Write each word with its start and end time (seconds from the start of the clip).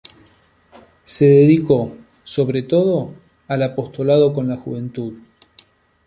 Se 1.03 1.25
dedicó, 1.27 1.95
sobre 2.23 2.63
todo, 2.63 3.13
al 3.47 3.61
apostolado 3.61 4.33
con 4.33 4.47
la 4.47 4.55
juventud. 4.57 5.13